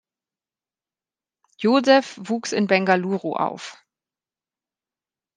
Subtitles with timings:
[1.59, 3.77] Joseph wuchs in Bengaluru auf.